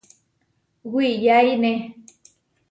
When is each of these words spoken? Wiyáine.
Wiyáine. 0.93 1.73